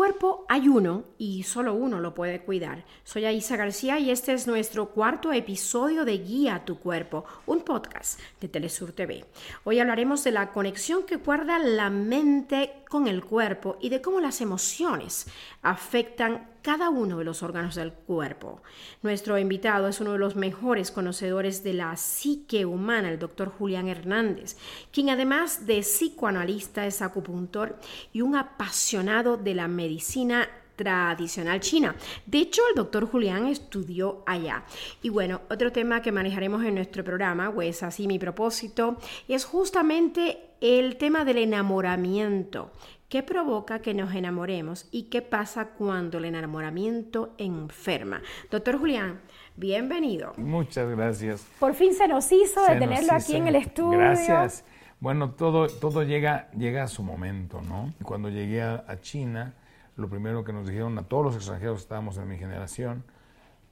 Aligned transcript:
cuerpo 0.00 0.46
hay 0.48 0.66
uno 0.66 1.04
y 1.18 1.42
solo 1.42 1.74
uno 1.74 2.00
lo 2.00 2.14
puede 2.14 2.40
cuidar. 2.40 2.86
Soy 3.04 3.26
Aisa 3.26 3.58
García 3.58 3.98
y 3.98 4.10
este 4.10 4.32
es 4.32 4.46
nuestro 4.46 4.92
cuarto 4.92 5.30
episodio 5.30 6.06
de 6.06 6.16
Guía 6.16 6.54
a 6.54 6.64
tu 6.64 6.78
cuerpo, 6.78 7.26
un 7.44 7.60
podcast 7.60 8.18
de 8.40 8.48
Telesur 8.48 8.92
TV. 8.92 9.26
Hoy 9.64 9.78
hablaremos 9.78 10.24
de 10.24 10.30
la 10.30 10.52
conexión 10.52 11.02
que 11.02 11.16
guarda 11.16 11.58
la 11.58 11.90
mente 11.90 12.82
con 12.88 13.08
el 13.08 13.22
cuerpo 13.22 13.76
y 13.78 13.90
de 13.90 14.00
cómo 14.00 14.20
las 14.20 14.40
emociones 14.40 15.26
afectan 15.60 16.48
cada 16.62 16.90
uno 16.90 17.18
de 17.18 17.24
los 17.24 17.42
órganos 17.42 17.74
del 17.74 17.92
cuerpo. 17.92 18.62
Nuestro 19.02 19.38
invitado 19.38 19.88
es 19.88 20.00
uno 20.00 20.12
de 20.12 20.18
los 20.18 20.36
mejores 20.36 20.90
conocedores 20.90 21.62
de 21.62 21.74
la 21.74 21.96
psique 21.96 22.64
humana, 22.64 23.10
el 23.10 23.18
doctor 23.18 23.50
Julián 23.50 23.88
Hernández, 23.88 24.56
quien 24.92 25.10
además 25.10 25.66
de 25.66 25.80
psicoanalista 25.80 26.86
es 26.86 27.02
acupuntor 27.02 27.78
y 28.12 28.20
un 28.20 28.36
apasionado 28.36 29.36
de 29.36 29.54
la 29.54 29.68
medicina 29.68 30.48
tradicional 30.76 31.60
china. 31.60 31.94
De 32.24 32.38
hecho, 32.38 32.62
el 32.70 32.74
doctor 32.74 33.06
Julián 33.06 33.46
estudió 33.46 34.22
allá. 34.26 34.64
Y 35.02 35.10
bueno, 35.10 35.42
otro 35.50 35.72
tema 35.72 36.00
que 36.00 36.10
manejaremos 36.10 36.64
en 36.64 36.74
nuestro 36.76 37.04
programa, 37.04 37.52
pues 37.52 37.82
así 37.82 38.06
mi 38.06 38.18
propósito, 38.18 38.96
es 39.28 39.44
justamente 39.44 40.38
el 40.62 40.96
tema 40.96 41.26
del 41.26 41.36
enamoramiento. 41.38 42.70
¿Qué 43.10 43.24
provoca 43.24 43.80
que 43.80 43.92
nos 43.92 44.14
enamoremos 44.14 44.86
y 44.92 45.08
qué 45.10 45.20
pasa 45.20 45.70
cuando 45.70 46.18
el 46.18 46.26
enamoramiento 46.26 47.34
enferma? 47.38 48.22
Doctor 48.52 48.78
Julián, 48.78 49.20
bienvenido. 49.56 50.32
Muchas 50.36 50.88
gracias. 50.88 51.44
Por 51.58 51.74
fin 51.74 51.92
se 51.92 52.06
nos 52.06 52.30
hizo 52.30 52.64
de 52.64 52.76
tenerlo 52.76 53.12
aquí 53.12 53.34
en 53.34 53.48
el 53.48 53.56
estudio. 53.56 53.98
Gracias. 53.98 54.64
Bueno, 55.00 55.32
todo, 55.32 55.66
todo 55.66 56.04
llega, 56.04 56.52
llega 56.52 56.84
a 56.84 56.86
su 56.86 57.02
momento, 57.02 57.60
¿no? 57.62 57.92
Cuando 58.04 58.28
llegué 58.28 58.62
a, 58.62 59.00
China, 59.00 59.54
lo 59.96 60.08
primero 60.08 60.44
que 60.44 60.52
nos 60.52 60.68
dijeron 60.68 60.96
a 60.96 61.02
todos 61.02 61.24
los 61.24 61.34
extranjeros 61.34 61.78
que 61.78 61.82
estábamos 61.82 62.16
en 62.16 62.28
mi 62.28 62.38
generación, 62.38 63.02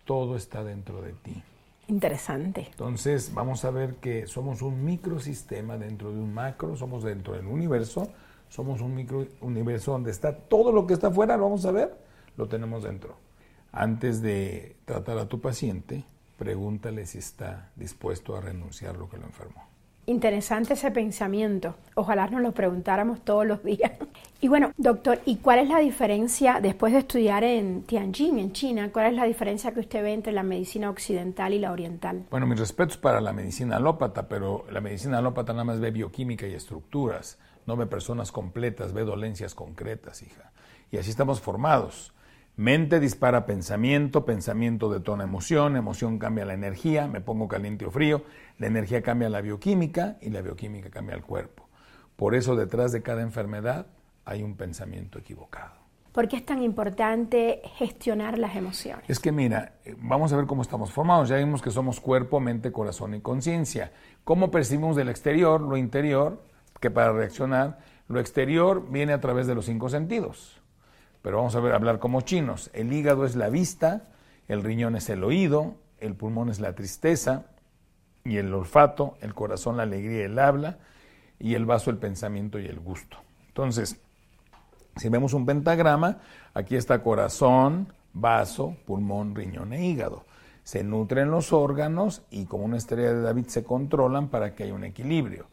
todo 0.05 0.35
está 0.35 0.65
dentro 0.65 1.01
de 1.01 1.13
ti. 1.13 1.45
Interesante. 1.87 2.67
Entonces, 2.73 3.33
vamos 3.33 3.65
a 3.65 3.71
ver 3.71 3.95
que 4.01 4.27
somos 4.27 4.63
un 4.63 4.85
microsistema 4.85 5.79
dentro 5.79 6.11
de 6.11 6.19
un 6.19 6.35
macro, 6.35 6.75
somos 6.75 7.05
dentro 7.05 7.35
del 7.35 7.47
universo, 7.47 8.11
somos 8.49 8.81
un 8.81 8.95
micro 8.95 9.27
universo 9.41 9.93
donde 9.93 10.11
está 10.11 10.37
todo 10.37 10.73
lo 10.73 10.87
que 10.87 10.95
está 10.95 11.09
afuera, 11.09 11.37
lo 11.37 11.45
vamos 11.45 11.65
a 11.67 11.73
ver, 11.73 11.97
lo 12.37 12.49
tenemos 12.49 12.83
dentro. 12.83 13.17
Antes 13.73 14.23
de 14.23 14.77
tratar 14.85 15.19
a 15.19 15.29
tu 15.29 15.41
paciente, 15.41 16.05
pregúntale 16.39 17.05
si 17.07 17.19
está 17.19 17.71
dispuesto 17.77 18.37
a 18.37 18.41
renunciar 18.41 18.95
a 18.95 18.99
lo 18.99 19.09
que 19.09 19.19
lo 19.19 19.27
enfermó. 19.27 19.69
Interesante 20.09 20.73
ese 20.73 20.91
pensamiento. 20.91 21.75
Ojalá 21.95 22.29
nos 22.29 22.41
lo 22.41 22.53
preguntáramos 22.53 23.21
todos 23.21 23.47
los 23.47 23.63
días. 23.63 23.93
Y 24.41 24.47
bueno, 24.47 24.71
doctor, 24.77 25.19
¿y 25.25 25.39
cuál 25.39 25.59
es 25.59 25.69
la 25.69 25.81
diferencia 25.81 26.61
después 26.63 26.93
de 26.93 27.01
estudiar 27.01 27.43
en 27.43 27.83
Tianjin, 27.83 28.39
en 28.39 28.53
China? 28.53 28.89
¿Cuál 28.93 29.07
es 29.07 29.15
la 29.15 29.25
diferencia 29.25 29.75
que 29.75 29.81
usted 29.81 30.01
ve 30.01 30.13
entre 30.13 30.33
la 30.33 30.45
medicina 30.45 30.91
occidental 30.91 31.53
y 31.55 31.59
la 31.59 31.73
oriental? 31.73 32.25
Bueno, 32.31 32.47
mis 32.47 32.61
respetos 32.61 32.97
para 32.99 33.21
la 33.21 33.33
medicina 33.33 33.79
alópata, 33.79 34.29
pero 34.29 34.65
la 34.71 34.81
medicina 34.81 35.19
alópata 35.19 35.53
nada 35.53 35.65
más 35.65 35.81
ve 35.81 35.91
bioquímica 35.91 36.47
y 36.47 36.55
estructuras 36.55 37.37
no 37.69 37.77
ve 37.77 37.87
personas 37.87 38.33
completas, 38.33 38.95
ve 38.95 39.05
dolencias 39.05 39.55
concretas, 39.55 40.23
hija. 40.23 40.53
Y 40.91 40.97
así 40.97 41.11
estamos 41.11 41.43
formados. 41.43 42.15
Mente 42.57 42.99
dispara 42.99 43.45
pensamiento, 43.45 44.25
pensamiento 44.25 44.91
detona 44.91 45.25
emoción, 45.25 45.77
emoción 45.77 46.19
cambia 46.19 46.47
la 46.47 46.55
energía, 46.55 47.07
me 47.07 47.21
pongo 47.21 47.47
caliente 47.47 47.85
o 47.85 47.91
frío, 47.91 48.23
la 48.57 48.69
energía 48.69 49.03
cambia 49.03 49.29
la 49.29 49.43
bioquímica 49.43 50.17
y 50.23 50.31
la 50.31 50.41
bioquímica 50.41 50.89
cambia 50.89 51.15
el 51.15 51.23
cuerpo. 51.23 51.69
Por 52.17 52.35
eso 52.35 52.57
detrás 52.57 52.91
de 52.91 53.03
cada 53.03 53.21
enfermedad 53.21 53.87
hay 54.25 54.43
un 54.43 54.57
pensamiento 54.57 55.19
equivocado. 55.19 55.75
¿Por 56.13 56.27
qué 56.27 56.37
es 56.37 56.47
tan 56.47 56.63
importante 56.63 57.61
gestionar 57.77 58.39
las 58.39 58.57
emociones? 58.57 59.05
Es 59.09 59.21
que 59.21 59.31
mira, 59.31 59.75
eh, 59.85 59.95
vamos 59.99 60.33
a 60.33 60.37
ver 60.37 60.47
cómo 60.47 60.63
estamos 60.63 60.91
formados. 60.91 61.29
Ya 61.29 61.37
vimos 61.37 61.61
que 61.61 61.71
somos 61.71 62.01
cuerpo, 62.01 62.41
mente, 62.41 62.73
corazón 62.73 63.15
y 63.15 63.21
conciencia. 63.21 63.93
¿Cómo 64.25 64.51
percibimos 64.51 64.97
del 64.97 65.11
exterior, 65.11 65.61
lo 65.61 65.77
interior? 65.77 66.49
Que 66.81 66.91
para 66.91 67.13
reaccionar 67.13 67.79
lo 68.09 68.21
exterior 68.21 68.91
viene 68.91 69.13
a 69.13 69.21
través 69.21 69.47
de 69.47 69.55
los 69.55 69.67
cinco 69.67 69.89
sentidos. 69.89 70.61
Pero 71.23 71.39
vamos 71.39 71.55
a 71.57 71.61
ver, 71.61 71.75
hablar 71.75 71.99
como 71.99 72.21
chinos. 72.23 72.71
El 72.73 72.93
hígado 72.93 73.25
es 73.25 73.37
la 73.37 73.51
vista, 73.51 74.09
el 74.47 74.63
riñón 74.63 74.97
es 74.97 75.11
el 75.11 75.25
oído, 75.25 75.75
el 75.99 76.15
pulmón 76.15 76.49
es 76.49 76.61
la 76.61 76.75
tristeza 76.75 77.45
y 78.25 78.37
el 78.37 78.53
olfato, 78.55 79.17
el 79.21 79.35
corazón 79.35 79.77
la 79.77 79.83
alegría 79.83 80.25
el 80.25 80.39
habla 80.39 80.79
y 81.39 81.55
el 81.55 81.67
vaso 81.67 81.91
el 81.91 81.99
pensamiento 81.99 82.59
y 82.59 82.67
el 82.67 82.81
gusto. 82.81 83.19
Entonces, 83.49 84.01
si 84.97 85.09
vemos 85.09 85.33
un 85.35 85.47
pentagrama, 85.47 86.19
aquí 86.55 86.77
está 86.77 87.03
corazón, 87.03 87.93
vaso, 88.13 88.77
pulmón, 88.87 89.35
riñón 89.35 89.73
e 89.73 89.87
hígado. 89.87 90.25
Se 90.63 90.85
nutren 90.85 91.31
los 91.31 91.53
órganos 91.53 92.23
y 92.31 92.45
como 92.45 92.65
una 92.65 92.77
estrella 92.77 93.13
de 93.13 93.23
David 93.23 93.47
se 93.47 93.65
controlan 93.65 94.29
para 94.29 94.55
que 94.55 94.65
haya 94.65 94.75
un 94.75 94.85
equilibrio. 94.85 95.47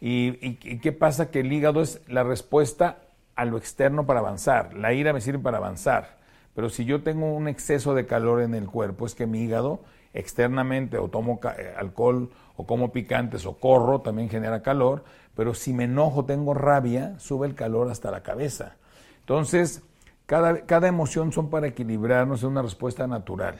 ¿Y, 0.00 0.56
qué 0.56 0.92
pasa? 0.92 1.30
Que 1.30 1.40
el 1.40 1.52
hígado 1.52 1.82
es 1.82 2.00
la 2.08 2.22
respuesta 2.22 2.98
a 3.36 3.44
lo 3.44 3.58
externo 3.58 4.06
para 4.06 4.20
avanzar. 4.20 4.74
La 4.74 4.92
ira 4.92 5.12
me 5.12 5.20
sirve 5.20 5.38
para 5.38 5.58
avanzar. 5.58 6.18
Pero 6.54 6.70
si 6.70 6.84
yo 6.84 7.02
tengo 7.02 7.32
un 7.34 7.48
exceso 7.48 7.94
de 7.94 8.06
calor 8.06 8.40
en 8.40 8.54
el 8.54 8.66
cuerpo, 8.66 9.06
es 9.06 9.14
que 9.14 9.26
mi 9.26 9.42
hígado 9.42 9.80
externamente 10.12 10.98
o 10.98 11.08
tomo 11.08 11.40
eh, 11.56 11.74
alcohol 11.76 12.30
o 12.56 12.66
como 12.66 12.92
picantes 12.92 13.46
o 13.46 13.56
corro, 13.58 14.00
también 14.00 14.28
genera 14.28 14.62
calor, 14.62 15.04
pero 15.36 15.54
si 15.54 15.72
me 15.72 15.84
enojo, 15.84 16.24
tengo 16.24 16.52
rabia, 16.52 17.18
sube 17.18 17.46
el 17.46 17.54
calor 17.54 17.88
hasta 17.90 18.10
la 18.10 18.22
cabeza. 18.22 18.76
Entonces, 19.20 19.82
cada, 20.26 20.66
cada 20.66 20.88
emoción 20.88 21.32
son 21.32 21.48
para 21.48 21.68
equilibrarnos, 21.68 22.40
es 22.40 22.44
una 22.44 22.62
respuesta 22.62 23.06
natural. 23.06 23.58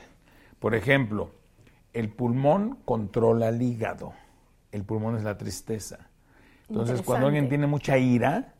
Por 0.59 0.75
ejemplo, 0.75 1.31
el 1.93 2.09
pulmón 2.09 2.79
controla 2.85 3.49
el 3.49 3.61
hígado, 3.61 4.13
el 4.71 4.83
pulmón 4.83 5.15
es 5.15 5.23
la 5.23 5.37
tristeza. 5.37 6.10
Entonces, 6.71 7.01
cuando 7.01 7.27
alguien 7.27 7.49
tiene 7.49 7.67
mucha 7.67 7.97
ira, 7.97 8.53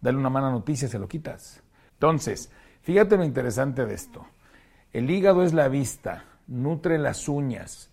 dale 0.00 0.16
una 0.16 0.30
mala 0.30 0.50
noticia, 0.50 0.86
se 0.86 1.00
lo 1.00 1.08
quitas. 1.08 1.64
Entonces, 1.94 2.48
fíjate 2.82 3.16
lo 3.16 3.24
interesante 3.24 3.84
de 3.84 3.94
esto. 3.94 4.24
El 4.92 5.10
hígado 5.10 5.42
es 5.42 5.52
la 5.52 5.66
vista, 5.66 6.24
nutre 6.46 6.96
las 6.96 7.28
uñas, 7.28 7.90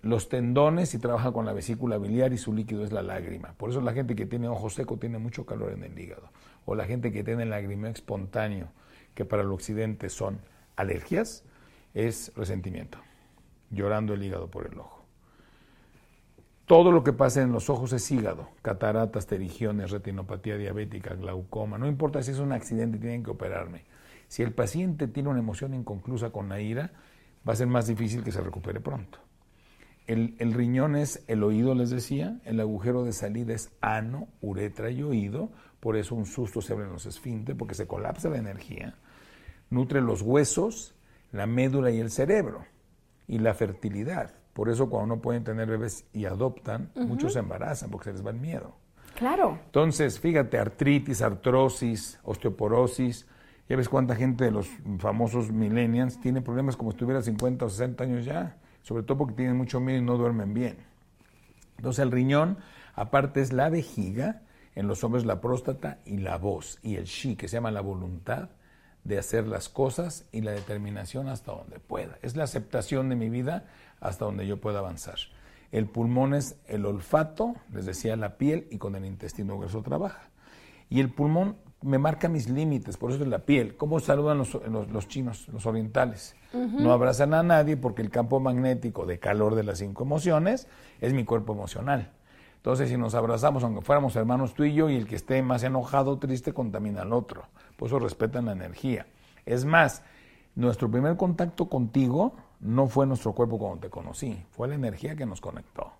los 0.00 0.30
tendones 0.30 0.94
y 0.94 0.98
trabaja 0.98 1.32
con 1.32 1.44
la 1.44 1.52
vesícula 1.52 1.98
biliar 1.98 2.32
y 2.32 2.38
su 2.38 2.54
líquido 2.54 2.82
es 2.82 2.92
la 2.92 3.02
lágrima. 3.02 3.52
Por 3.58 3.68
eso 3.68 3.82
la 3.82 3.92
gente 3.92 4.16
que 4.16 4.24
tiene 4.24 4.48
ojo 4.48 4.70
seco 4.70 4.96
tiene 4.96 5.18
mucho 5.18 5.44
calor 5.44 5.72
en 5.72 5.84
el 5.84 5.98
hígado. 5.98 6.30
O 6.64 6.74
la 6.74 6.86
gente 6.86 7.12
que 7.12 7.22
tiene 7.22 7.44
lagrimeo 7.44 7.90
espontáneo, 7.90 8.68
que 9.14 9.26
para 9.26 9.42
el 9.42 9.50
occidente 9.50 10.08
son 10.08 10.40
alergias, 10.76 11.44
es 11.92 12.32
resentimiento, 12.36 12.98
llorando 13.70 14.14
el 14.14 14.22
hígado 14.22 14.48
por 14.48 14.66
el 14.66 14.78
ojo. 14.78 14.99
Todo 16.70 16.92
lo 16.92 17.02
que 17.02 17.12
pasa 17.12 17.42
en 17.42 17.50
los 17.50 17.68
ojos 17.68 17.92
es 17.94 18.08
hígado, 18.12 18.50
cataratas, 18.62 19.26
terigiones, 19.26 19.90
retinopatía 19.90 20.56
diabética, 20.56 21.16
glaucoma. 21.16 21.78
No 21.78 21.88
importa 21.88 22.22
si 22.22 22.30
es 22.30 22.38
un 22.38 22.52
accidente, 22.52 22.98
tienen 22.98 23.24
que 23.24 23.32
operarme. 23.32 23.86
Si 24.28 24.44
el 24.44 24.52
paciente 24.52 25.08
tiene 25.08 25.30
una 25.30 25.40
emoción 25.40 25.74
inconclusa 25.74 26.30
con 26.30 26.48
la 26.48 26.60
ira, 26.60 26.92
va 27.44 27.54
a 27.54 27.56
ser 27.56 27.66
más 27.66 27.88
difícil 27.88 28.22
que 28.22 28.30
se 28.30 28.40
recupere 28.40 28.78
pronto. 28.78 29.18
El, 30.06 30.36
riñón 30.52 30.94
es 30.94 31.24
el 31.26 31.42
oído, 31.42 31.74
les 31.74 31.90
decía, 31.90 32.38
el 32.44 32.60
agujero 32.60 33.02
de 33.02 33.14
salida 33.14 33.52
es 33.52 33.72
ano, 33.80 34.28
uretra 34.40 34.92
y 34.92 35.02
oído, 35.02 35.50
por 35.80 35.96
eso 35.96 36.14
un 36.14 36.24
susto 36.24 36.62
se 36.62 36.72
abre 36.72 36.84
en 36.84 36.92
los 36.92 37.04
esfínteres, 37.04 37.58
porque 37.58 37.74
se 37.74 37.88
colapsa 37.88 38.28
la 38.28 38.38
energía. 38.38 38.94
Nutre 39.70 40.00
los 40.00 40.22
huesos, 40.22 40.94
la 41.32 41.48
médula 41.48 41.90
y 41.90 41.98
el 41.98 42.12
cerebro, 42.12 42.64
y 43.26 43.40
la 43.40 43.54
fertilidad. 43.54 44.39
Por 44.52 44.68
eso 44.68 44.90
cuando 44.90 45.14
no 45.14 45.22
pueden 45.22 45.44
tener 45.44 45.68
bebés 45.68 46.04
y 46.12 46.24
adoptan, 46.24 46.90
muchos 46.94 47.34
se 47.34 47.38
embarazan 47.38 47.90
porque 47.90 48.06
se 48.06 48.12
les 48.12 48.26
va 48.26 48.30
el 48.30 48.40
miedo. 48.40 48.74
Claro. 49.14 49.58
Entonces, 49.66 50.18
fíjate, 50.18 50.58
artritis, 50.58 51.22
artrosis, 51.22 52.18
osteoporosis. 52.24 53.26
Ya 53.68 53.76
ves 53.76 53.88
cuánta 53.88 54.16
gente 54.16 54.44
de 54.44 54.50
los 54.50 54.68
famosos 54.98 55.52
millennials 55.52 56.20
tiene 56.20 56.42
problemas 56.42 56.76
como 56.76 56.90
si 56.90 56.98
tuviera 56.98 57.22
50 57.22 57.64
o 57.64 57.68
60 57.68 58.02
años 58.02 58.24
ya, 58.24 58.56
sobre 58.82 59.04
todo 59.04 59.18
porque 59.18 59.34
tienen 59.34 59.56
mucho 59.56 59.78
miedo 59.78 59.98
y 59.98 60.02
no 60.02 60.16
duermen 60.16 60.52
bien. 60.52 60.78
Entonces, 61.76 62.02
el 62.02 62.10
riñón, 62.10 62.58
aparte, 62.94 63.40
es 63.40 63.52
la 63.52 63.68
vejiga, 63.68 64.42
en 64.74 64.88
los 64.88 65.04
hombres 65.04 65.24
la 65.24 65.40
próstata 65.40 65.98
y 66.04 66.18
la 66.18 66.36
voz, 66.36 66.78
y 66.82 66.96
el 66.96 67.04
shi, 67.04 67.36
que 67.36 67.48
se 67.48 67.56
llama 67.56 67.70
la 67.70 67.80
voluntad 67.80 68.50
de 69.04 69.18
hacer 69.18 69.46
las 69.46 69.68
cosas 69.68 70.26
y 70.32 70.42
la 70.42 70.52
determinación 70.52 71.28
hasta 71.28 71.52
donde 71.52 71.78
pueda. 71.78 72.18
Es 72.22 72.36
la 72.36 72.44
aceptación 72.44 73.08
de 73.08 73.16
mi 73.16 73.28
vida 73.28 73.64
hasta 74.00 74.24
donde 74.24 74.46
yo 74.46 74.60
pueda 74.60 74.80
avanzar. 74.80 75.16
El 75.72 75.86
pulmón 75.86 76.34
es 76.34 76.56
el 76.66 76.84
olfato, 76.84 77.54
les 77.72 77.86
decía 77.86 78.16
la 78.16 78.36
piel, 78.36 78.66
y 78.70 78.78
con 78.78 78.96
el 78.96 79.04
intestino 79.04 79.56
grueso 79.56 79.82
trabaja. 79.82 80.30
Y 80.88 81.00
el 81.00 81.10
pulmón 81.10 81.56
me 81.82 81.98
marca 81.98 82.28
mis 82.28 82.48
límites, 82.48 82.96
por 82.96 83.12
eso 83.12 83.22
es 83.22 83.28
la 83.28 83.40
piel. 83.40 83.76
¿Cómo 83.76 84.00
saludan 84.00 84.38
los, 84.38 85.08
chinos, 85.08 85.48
los 85.48 85.64
orientales? 85.66 86.34
No 86.52 86.92
abrazan 86.92 87.32
a 87.32 87.42
nadie 87.42 87.76
porque 87.76 88.02
el 88.02 88.10
campo 88.10 88.40
magnético 88.40 89.06
de 89.06 89.18
calor 89.18 89.54
de 89.54 89.62
las 89.62 89.78
cinco 89.78 90.02
emociones 90.02 90.66
es 91.00 91.12
mi 91.12 91.24
cuerpo 91.24 91.52
emocional. 91.52 92.10
Entonces, 92.60 92.90
si 92.90 92.98
nos 92.98 93.14
abrazamos, 93.14 93.64
aunque 93.64 93.80
fuéramos 93.80 94.14
hermanos 94.16 94.52
tú 94.52 94.64
y 94.64 94.74
yo, 94.74 94.90
y 94.90 94.96
el 94.96 95.06
que 95.06 95.16
esté 95.16 95.40
más 95.42 95.62
enojado 95.62 96.10
o 96.10 96.18
triste 96.18 96.52
contamina 96.52 97.00
al 97.00 97.14
otro. 97.14 97.44
Por 97.78 97.88
eso 97.88 97.98
respetan 97.98 98.44
la 98.44 98.52
energía. 98.52 99.06
Es 99.46 99.64
más, 99.64 100.02
nuestro 100.54 100.90
primer 100.90 101.16
contacto 101.16 101.70
contigo 101.70 102.34
no 102.60 102.86
fue 102.86 103.06
nuestro 103.06 103.32
cuerpo 103.32 103.58
cuando 103.58 103.80
te 103.80 103.88
conocí, 103.88 104.44
fue 104.50 104.68
la 104.68 104.74
energía 104.74 105.16
que 105.16 105.24
nos 105.24 105.40
conectó. 105.40 105.92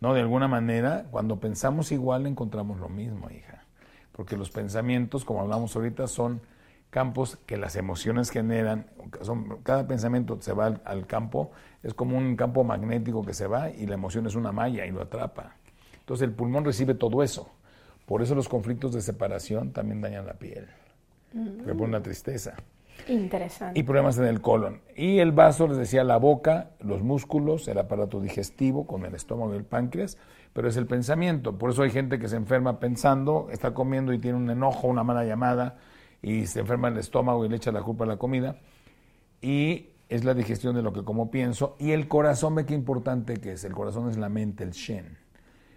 No, 0.00 0.12
de 0.12 0.20
alguna 0.20 0.48
manera, 0.48 1.06
cuando 1.10 1.40
pensamos 1.40 1.92
igual 1.92 2.26
encontramos 2.26 2.78
lo 2.78 2.90
mismo, 2.90 3.30
hija. 3.30 3.64
Porque 4.12 4.36
los 4.36 4.50
pensamientos, 4.50 5.24
como 5.24 5.40
hablamos 5.40 5.74
ahorita, 5.74 6.08
son 6.08 6.42
campos 6.90 7.38
que 7.46 7.56
las 7.56 7.74
emociones 7.74 8.28
generan. 8.28 8.90
Son, 9.22 9.62
cada 9.62 9.86
pensamiento 9.86 10.36
se 10.42 10.52
va 10.52 10.66
al 10.84 11.06
campo, 11.06 11.52
es 11.82 11.94
como 11.94 12.18
un 12.18 12.36
campo 12.36 12.64
magnético 12.64 13.24
que 13.24 13.32
se 13.32 13.46
va 13.46 13.70
y 13.70 13.86
la 13.86 13.94
emoción 13.94 14.26
es 14.26 14.34
una 14.34 14.52
malla 14.52 14.84
y 14.84 14.90
lo 14.90 15.00
atrapa. 15.00 15.56
Entonces 16.02 16.26
el 16.26 16.34
pulmón 16.34 16.64
recibe 16.64 16.94
todo 16.94 17.22
eso. 17.22 17.48
Por 18.06 18.22
eso 18.22 18.34
los 18.34 18.48
conflictos 18.48 18.92
de 18.92 19.00
separación 19.00 19.72
también 19.72 20.00
dañan 20.00 20.26
la 20.26 20.34
piel. 20.34 20.66
Mm. 21.32 21.64
Le 21.64 21.74
pone 21.74 21.92
la 21.92 22.02
tristeza. 22.02 22.56
Interesante. 23.08 23.78
Y 23.78 23.84
problemas 23.84 24.18
en 24.18 24.24
el 24.24 24.40
colon. 24.40 24.80
Y 24.96 25.18
el 25.18 25.30
vaso, 25.32 25.68
les 25.68 25.76
decía, 25.76 26.04
la 26.04 26.16
boca, 26.16 26.70
los 26.80 27.02
músculos, 27.02 27.68
el 27.68 27.78
aparato 27.78 28.20
digestivo 28.20 28.86
con 28.86 29.04
el 29.04 29.14
estómago 29.14 29.54
y 29.54 29.56
el 29.56 29.64
páncreas, 29.64 30.18
pero 30.52 30.68
es 30.68 30.76
el 30.76 30.86
pensamiento. 30.86 31.56
Por 31.56 31.70
eso 31.70 31.82
hay 31.82 31.90
gente 31.90 32.18
que 32.18 32.28
se 32.28 32.36
enferma 32.36 32.80
pensando, 32.80 33.48
está 33.50 33.72
comiendo 33.72 34.12
y 34.12 34.18
tiene 34.18 34.38
un 34.38 34.50
enojo, 34.50 34.88
una 34.88 35.04
mala 35.04 35.24
llamada, 35.24 35.78
y 36.20 36.46
se 36.46 36.60
enferma 36.60 36.88
el 36.88 36.98
estómago 36.98 37.44
y 37.44 37.48
le 37.48 37.56
echa 37.56 37.72
la 37.72 37.82
culpa 37.82 38.04
a 38.04 38.08
la 38.08 38.16
comida. 38.16 38.56
Y 39.40 39.90
es 40.08 40.24
la 40.24 40.34
digestión 40.34 40.74
de 40.74 40.82
lo 40.82 40.92
que 40.92 41.04
como 41.04 41.30
pienso. 41.30 41.76
Y 41.78 41.92
el 41.92 42.08
corazón, 42.08 42.54
ve 42.56 42.66
qué 42.66 42.74
importante 42.74 43.38
que 43.38 43.52
es. 43.52 43.64
El 43.64 43.72
corazón 43.72 44.10
es 44.10 44.18
la 44.18 44.28
mente, 44.28 44.64
el 44.64 44.72
shen. 44.72 45.21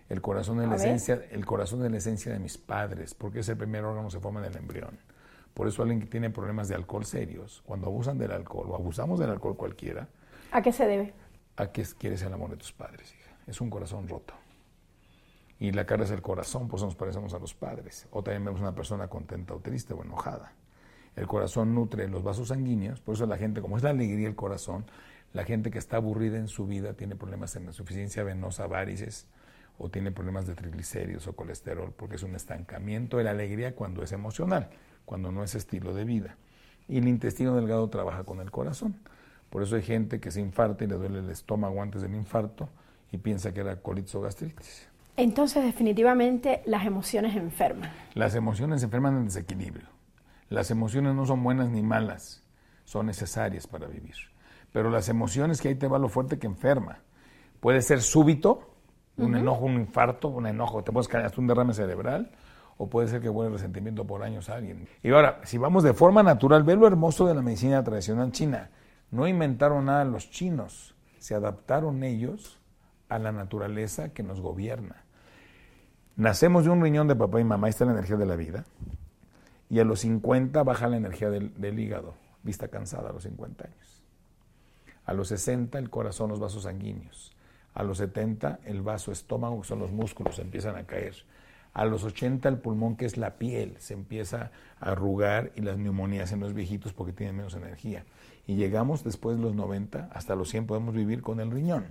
El 0.09 0.21
corazón 0.21 0.61
es 0.61 0.69
la 0.69 0.75
esencia, 0.75 1.25
el 1.31 1.45
corazón 1.45 1.83
es 1.83 1.91
la 1.91 1.97
esencia 1.97 2.31
de 2.31 2.39
mis 2.39 2.57
padres, 2.57 3.15
porque 3.15 3.39
es 3.39 3.49
el 3.49 3.57
primer 3.57 3.83
órgano 3.83 4.07
que 4.07 4.13
se 4.13 4.19
forma 4.19 4.39
en 4.39 4.45
el 4.45 4.57
embrión. 4.57 4.99
Por 5.53 5.67
eso 5.67 5.81
alguien 5.81 5.99
que 5.99 6.05
tiene 6.05 6.29
problemas 6.29 6.67
de 6.67 6.75
alcohol 6.75 7.05
serios, 7.05 7.63
cuando 7.65 7.87
abusan 7.87 8.17
del 8.17 8.31
alcohol 8.31 8.67
o 8.69 8.75
abusamos 8.75 9.19
del 9.19 9.31
alcohol 9.31 9.55
cualquiera. 9.55 10.07
¿A 10.51 10.61
qué 10.61 10.71
se 10.71 10.85
debe? 10.85 11.13
A 11.55 11.71
que 11.71 11.83
quieres 11.97 12.21
el 12.21 12.33
amor 12.33 12.51
de 12.51 12.57
tus 12.57 12.71
padres, 12.71 13.13
hija. 13.13 13.31
Es 13.47 13.61
un 13.61 13.69
corazón 13.69 14.07
roto. 14.07 14.33
Y 15.57 15.71
la 15.71 15.85
cara 15.85 16.03
es 16.03 16.11
el 16.11 16.21
corazón, 16.21 16.67
por 16.67 16.77
eso 16.77 16.85
nos 16.85 16.95
parecemos 16.95 17.33
a 17.33 17.39
los 17.39 17.53
padres. 17.53 18.07
O 18.11 18.21
también 18.21 18.43
vemos 18.43 18.61
una 18.61 18.75
persona 18.75 19.07
contenta 19.07 19.53
o 19.53 19.59
triste 19.59 19.93
o 19.93 20.03
enojada. 20.03 20.51
El 21.15 21.27
corazón 21.27 21.73
nutre 21.73 22.09
los 22.09 22.23
vasos 22.23 22.49
sanguíneos, 22.49 22.99
por 22.99 23.15
eso 23.15 23.25
la 23.25 23.37
gente, 23.37 23.61
como 23.61 23.77
es 23.77 23.83
la 23.83 23.91
alegría 23.91 24.27
el 24.27 24.35
corazón, 24.35 24.85
la 25.31 25.45
gente 25.45 25.71
que 25.71 25.77
está 25.77 25.97
aburrida 25.97 26.37
en 26.37 26.49
su 26.49 26.67
vida 26.67 26.93
tiene 26.93 27.15
problemas 27.15 27.55
en 27.55 27.63
la 27.63 27.69
insuficiencia 27.69 28.23
venosa, 28.23 28.67
varices, 28.67 29.27
o 29.77 29.89
tiene 29.89 30.11
problemas 30.11 30.47
de 30.47 30.55
triglicéridos 30.55 31.27
o 31.27 31.33
colesterol, 31.33 31.93
porque 31.95 32.15
es 32.15 32.23
un 32.23 32.35
estancamiento 32.35 33.17
de 33.17 33.25
la 33.25 33.31
alegría 33.31 33.75
cuando 33.75 34.03
es 34.03 34.11
emocional, 34.11 34.69
cuando 35.05 35.31
no 35.31 35.43
es 35.43 35.55
estilo 35.55 35.93
de 35.93 36.05
vida. 36.05 36.37
Y 36.87 36.97
el 36.97 37.07
intestino 37.07 37.55
delgado 37.55 37.89
trabaja 37.89 38.23
con 38.23 38.39
el 38.39 38.51
corazón. 38.51 38.95
Por 39.49 39.63
eso 39.63 39.75
hay 39.75 39.83
gente 39.83 40.19
que 40.19 40.31
se 40.31 40.41
infarta 40.41 40.83
y 40.83 40.87
le 40.87 40.95
duele 40.95 41.19
el 41.19 41.29
estómago 41.29 41.81
antes 41.81 42.01
del 42.01 42.15
infarto 42.15 42.69
y 43.11 43.17
piensa 43.17 43.53
que 43.53 43.61
era 43.61 43.77
colitis 43.77 44.15
o 44.15 44.21
gastritis. 44.21 44.87
Entonces, 45.17 45.63
definitivamente, 45.63 46.61
las 46.65 46.85
emociones 46.85 47.35
enferman. 47.35 47.89
Las 48.13 48.35
emociones 48.35 48.83
enferman 48.83 49.15
en 49.15 49.25
desequilibrio. 49.25 49.87
Las 50.49 50.71
emociones 50.71 51.15
no 51.15 51.25
son 51.25 51.41
buenas 51.41 51.69
ni 51.69 51.81
malas, 51.81 52.43
son 52.83 53.05
necesarias 53.07 53.65
para 53.65 53.87
vivir. 53.87 54.15
Pero 54.73 54.89
las 54.89 55.07
emociones, 55.07 55.61
que 55.61 55.69
ahí 55.69 55.75
te 55.75 55.87
va 55.87 55.99
lo 55.99 56.09
fuerte 56.09 56.37
que 56.37 56.47
enferma. 56.47 56.99
Puede 57.61 57.81
ser 57.81 58.01
súbito, 58.01 58.74
un 59.17 59.35
enojo, 59.35 59.65
un 59.65 59.75
infarto, 59.75 60.27
un 60.27 60.47
enojo, 60.47 60.83
te 60.83 60.91
puedes 60.91 61.07
caer 61.07 61.25
hasta 61.25 61.39
un 61.39 61.47
derrame 61.47 61.73
cerebral, 61.73 62.31
o 62.77 62.89
puede 62.89 63.07
ser 63.07 63.21
que 63.21 63.29
vuelva 63.29 63.53
resentimiento 63.53 64.05
por 64.05 64.23
años 64.23 64.49
a 64.49 64.55
alguien. 64.55 64.87
Y 65.01 65.11
ahora, 65.11 65.39
si 65.43 65.57
vamos 65.57 65.83
de 65.83 65.93
forma 65.93 66.23
natural, 66.23 66.63
ve 66.63 66.75
lo 66.75 66.87
hermoso 66.87 67.25
de 67.25 67.33
la 67.33 67.41
medicina 67.41 67.83
tradicional 67.83 68.31
china. 68.31 68.69
No 69.11 69.27
inventaron 69.27 69.85
nada 69.85 70.03
los 70.03 70.29
chinos, 70.29 70.95
se 71.19 71.35
adaptaron 71.35 72.03
ellos 72.03 72.59
a 73.07 73.19
la 73.19 73.31
naturaleza 73.31 74.09
que 74.09 74.23
nos 74.23 74.41
gobierna. 74.41 75.03
Nacemos 76.17 76.65
de 76.65 76.71
un 76.71 76.81
riñón 76.81 77.07
de 77.07 77.15
papá 77.15 77.39
y 77.39 77.43
mamá, 77.43 77.67
ahí 77.67 77.71
está 77.71 77.85
la 77.85 77.91
energía 77.91 78.17
de 78.17 78.25
la 78.25 78.35
vida, 78.35 78.65
y 79.69 79.79
a 79.79 79.85
los 79.85 80.01
50 80.01 80.63
baja 80.63 80.87
la 80.87 80.97
energía 80.97 81.29
del, 81.29 81.53
del 81.59 81.79
hígado, 81.79 82.15
vista 82.43 82.67
cansada 82.67 83.09
a 83.09 83.13
los 83.13 83.23
50 83.23 83.65
años. 83.65 84.03
A 85.05 85.13
los 85.13 85.27
60 85.29 85.77
el 85.77 85.89
corazón, 85.89 86.29
los 86.29 86.39
vasos 86.39 86.63
sanguíneos. 86.63 87.34
A 87.75 87.83
los 87.83 87.99
70 87.99 88.61
el 88.65 88.81
vaso 88.81 89.11
estómago, 89.11 89.61
que 89.61 89.67
son 89.67 89.79
los 89.79 89.91
músculos, 89.91 90.39
empiezan 90.39 90.77
a 90.77 90.85
caer. 90.85 91.13
A 91.73 91.83
los 91.83 92.05
80 92.05 92.47
el 92.47 92.57
pulmón, 92.57 92.95
que 92.95 93.05
es 93.05 93.17
la 93.17 93.37
piel, 93.37 93.75
se 93.79 93.93
empieza 93.93 94.51
a 94.79 94.91
arrugar 94.91 95.51
y 95.55 95.61
las 95.61 95.77
neumonías 95.77 96.31
en 96.31 96.39
los 96.39 96.53
viejitos 96.53 96.93
porque 96.93 97.11
tienen 97.11 97.35
menos 97.35 97.53
energía. 97.53 98.05
Y 98.47 98.55
llegamos 98.55 99.03
después 99.03 99.35
de 99.35 99.43
los 99.43 99.55
90, 99.55 100.09
hasta 100.13 100.35
los 100.35 100.49
100 100.49 100.67
podemos 100.67 100.95
vivir 100.95 101.21
con 101.21 101.41
el 101.41 101.51
riñón. 101.51 101.87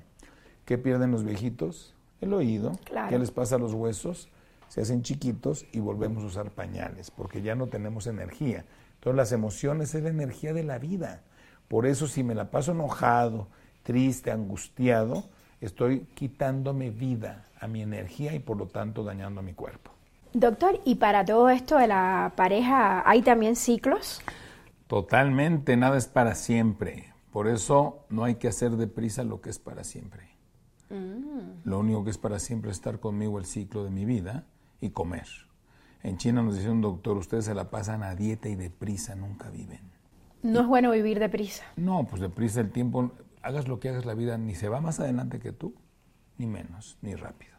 ¿Qué 0.64 0.78
pierden 0.78 1.10
los 1.10 1.22
viejitos? 1.22 1.94
El 2.22 2.32
oído. 2.32 2.72
¿Qué 3.10 3.18
les 3.18 3.30
pasa 3.30 3.56
a 3.56 3.58
los 3.58 3.74
huesos? 3.74 4.30
Se 4.68 4.80
hacen 4.80 5.02
chiquitos 5.02 5.66
y 5.70 5.80
volvemos 5.80 6.24
a 6.24 6.28
usar 6.28 6.50
pañales 6.50 7.10
porque 7.10 7.42
ya 7.42 7.54
no 7.54 7.66
tenemos 7.66 8.06
energía. 8.06 8.64
Entonces 8.94 9.16
las 9.16 9.32
emociones 9.32 9.94
es 9.94 10.02
la 10.02 10.08
energía 10.08 10.54
de 10.54 10.64
la 10.64 10.78
vida. 10.78 11.20
Por 11.68 11.84
eso 11.84 12.06
si 12.06 12.22
me 12.22 12.34
la 12.34 12.50
paso 12.50 12.72
enojado, 12.72 13.48
triste, 13.82 14.30
angustiado, 14.30 15.28
estoy 15.64 16.06
quitándome 16.14 16.90
vida 16.90 17.44
a 17.60 17.66
mi 17.66 17.82
energía 17.82 18.34
y 18.34 18.38
por 18.38 18.56
lo 18.56 18.66
tanto 18.66 19.02
dañando 19.02 19.40
a 19.40 19.42
mi 19.42 19.54
cuerpo. 19.54 19.90
Doctor, 20.32 20.80
¿y 20.84 20.96
para 20.96 21.24
todo 21.24 21.48
esto 21.48 21.78
de 21.78 21.86
la 21.86 22.32
pareja 22.36 23.08
hay 23.08 23.22
también 23.22 23.56
ciclos? 23.56 24.20
Totalmente, 24.88 25.76
nada 25.76 25.96
es 25.96 26.06
para 26.06 26.34
siempre. 26.34 27.12
Por 27.32 27.48
eso 27.48 28.04
no 28.10 28.24
hay 28.24 28.36
que 28.36 28.48
hacer 28.48 28.72
deprisa 28.72 29.24
lo 29.24 29.40
que 29.40 29.50
es 29.50 29.58
para 29.58 29.84
siempre. 29.84 30.28
Mm. 30.90 31.62
Lo 31.64 31.78
único 31.78 32.04
que 32.04 32.10
es 32.10 32.18
para 32.18 32.38
siempre 32.38 32.70
es 32.70 32.76
estar 32.76 33.00
conmigo 33.00 33.38
el 33.38 33.46
ciclo 33.46 33.84
de 33.84 33.90
mi 33.90 34.04
vida 34.04 34.44
y 34.80 34.90
comer. 34.90 35.26
En 36.02 36.18
China 36.18 36.42
nos 36.42 36.56
dice 36.56 36.68
un 36.68 36.82
doctor, 36.82 37.16
ustedes 37.16 37.46
se 37.46 37.54
la 37.54 37.70
pasan 37.70 38.02
a 38.02 38.14
dieta 38.14 38.48
y 38.48 38.56
deprisa, 38.56 39.14
nunca 39.14 39.50
viven. 39.50 39.80
No 40.42 40.60
es 40.60 40.66
bueno 40.66 40.90
vivir 40.90 41.18
deprisa. 41.18 41.64
No, 41.76 42.04
pues 42.04 42.20
deprisa 42.20 42.60
el 42.60 42.70
tiempo, 42.70 43.10
hagas 43.44 43.68
lo 43.68 43.78
que 43.78 43.90
hagas, 43.90 44.04
la 44.06 44.14
vida 44.14 44.38
ni 44.38 44.54
se 44.54 44.68
va 44.68 44.80
más 44.80 44.98
adelante 44.98 45.38
que 45.38 45.52
tú, 45.52 45.74
ni 46.38 46.46
menos, 46.46 46.98
ni 47.02 47.14
rápido. 47.14 47.52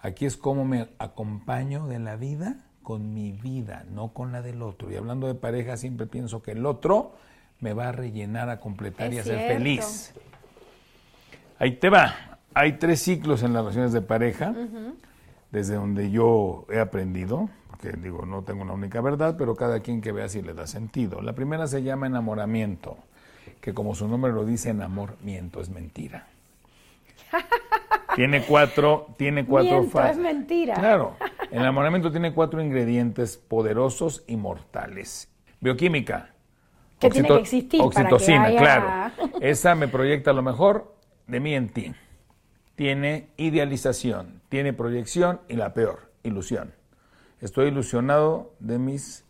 Aquí 0.00 0.24
es 0.24 0.36
como 0.36 0.64
me 0.64 0.88
acompaño 0.98 1.86
de 1.86 1.98
la 1.98 2.16
vida 2.16 2.64
con 2.82 3.12
mi 3.12 3.32
vida, 3.32 3.84
no 3.90 4.12
con 4.12 4.32
la 4.32 4.42
del 4.42 4.62
otro. 4.62 4.90
Y 4.90 4.96
hablando 4.96 5.26
de 5.26 5.34
pareja, 5.34 5.76
siempre 5.76 6.06
pienso 6.06 6.42
que 6.42 6.52
el 6.52 6.64
otro 6.64 7.16
me 7.60 7.72
va 7.72 7.88
a 7.88 7.92
rellenar, 7.92 8.50
a 8.50 8.60
completar 8.60 9.12
y 9.12 9.18
a 9.18 9.24
ser 9.24 9.48
feliz. 9.48 10.14
Ahí 11.58 11.76
te 11.76 11.88
va. 11.88 12.38
Hay 12.52 12.74
tres 12.74 13.00
ciclos 13.00 13.42
en 13.42 13.52
las 13.52 13.62
relaciones 13.62 13.92
de 13.92 14.02
pareja, 14.02 14.54
desde 15.50 15.74
donde 15.74 16.10
yo 16.10 16.66
he 16.70 16.78
aprendido, 16.78 17.48
porque 17.68 17.92
digo, 17.92 18.26
no 18.26 18.42
tengo 18.42 18.62
una 18.62 18.74
única 18.74 19.00
verdad, 19.00 19.36
pero 19.36 19.56
cada 19.56 19.80
quien 19.80 20.00
que 20.00 20.12
vea 20.12 20.28
si 20.28 20.42
le 20.42 20.54
da 20.54 20.66
sentido. 20.66 21.20
La 21.20 21.32
primera 21.32 21.66
se 21.66 21.82
llama 21.82 22.06
enamoramiento 22.06 22.98
que 23.64 23.72
como 23.72 23.94
su 23.94 24.06
nombre 24.06 24.30
lo 24.30 24.44
dice, 24.44 24.68
en 24.68 24.82
amor, 24.82 25.16
miento, 25.22 25.62
es 25.62 25.70
mentira. 25.70 26.26
tiene 28.14 28.42
cuatro, 28.42 29.06
tiene 29.16 29.46
cuatro 29.46 29.80
miento, 29.80 30.04
es 30.04 30.18
mentira. 30.18 30.74
Claro, 30.74 31.16
el 31.50 31.60
enamoramiento 31.60 32.10
tiene 32.10 32.34
cuatro 32.34 32.60
ingredientes 32.60 33.38
poderosos 33.38 34.22
y 34.26 34.36
mortales. 34.36 35.30
Bioquímica. 35.60 36.34
Que 37.00 37.08
tiene 37.08 37.26
que 37.26 37.36
existir 37.36 37.80
oxitocina, 37.80 38.42
para 38.42 38.50
que 38.50 38.58
claro. 38.58 39.30
Esa 39.40 39.74
me 39.74 39.88
proyecta 39.88 40.34
lo 40.34 40.42
mejor 40.42 40.94
de 41.26 41.40
mí 41.40 41.54
en 41.54 41.70
ti. 41.70 41.94
Tiene 42.74 43.28
idealización, 43.38 44.42
tiene 44.50 44.74
proyección 44.74 45.40
y 45.48 45.54
la 45.54 45.72
peor, 45.72 46.10
ilusión. 46.22 46.74
Estoy 47.40 47.68
ilusionado 47.68 48.52
de 48.60 48.78
mis 48.78 49.24